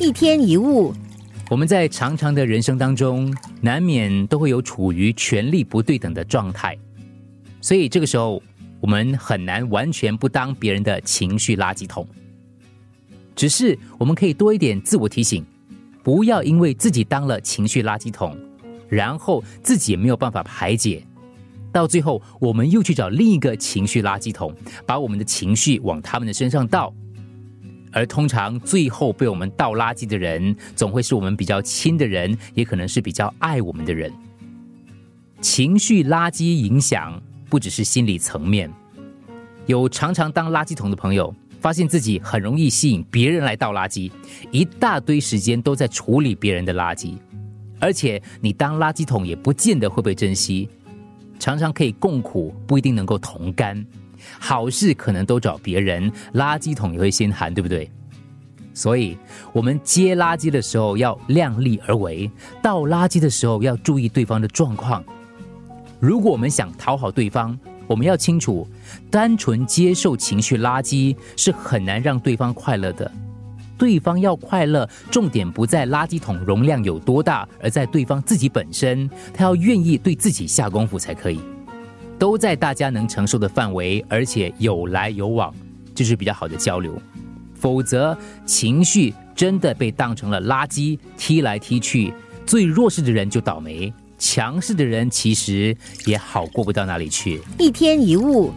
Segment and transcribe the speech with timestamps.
[0.00, 0.94] 一天一物，
[1.50, 6.78] 我们在长长的人生当中，难免都会有处于权力不对等的状态，
[7.60, 8.40] 所以这个时候，
[8.80, 12.06] 我们很难完全不当别人的情绪垃圾桶。
[13.34, 15.44] 只是我们可以多一点自我提醒，
[16.02, 18.36] 不要因为自己当了情绪垃圾桶，
[18.88, 21.02] 然后自己也没有办法排解，
[21.72, 24.54] 到最后我们又去找另一个情绪垃圾桶，
[24.86, 26.94] 把我们的情绪往他们的身上倒。
[27.98, 34.12] 而通常最后被我们倒垃圾的人，总会是我们比较亲的人，也可能是比较爱我们的人。
[35.40, 37.20] 情绪垃圾影响
[37.50, 38.72] 不只是心理层面，
[39.66, 44.12] 有常常当垃圾桶的朋友，发现自己很容易吸引别人来倒垃圾，
[44.52, 47.16] 一大堆时间都在处理别人的垃圾，
[47.80, 50.68] 而且你当垃圾桶也不见得会被珍惜，
[51.40, 53.84] 常常可以共苦，不一定能够同甘。
[54.38, 57.90] 好事可能都找别人，垃圾桶也会先喊，对不对？
[58.74, 59.18] 所以，
[59.52, 62.30] 我们接垃圾的时候要量力而为，
[62.62, 65.02] 倒垃圾的时候要注意对方的状况。
[65.98, 68.68] 如果我们想讨好对方，我们要清楚，
[69.10, 73.10] 单纯接受情绪垃圾是很难让对方快乐的。
[73.76, 81.40] 对方要快乐，重点不在垃圾桶容量有多大，而在对方自己本身，他要愿意对自己下功夫才可以。
[82.18, 85.54] 都在大家能承受的范围，而且有来有往，
[85.94, 87.00] 就是比较好的交流。
[87.54, 92.12] 否则，情绪真的被当成了垃圾踢来踢去，
[92.46, 97.40] 最弱势的人就倒霉，强势的人其实也好过不到哪里去。
[97.58, 98.52] 一天一物，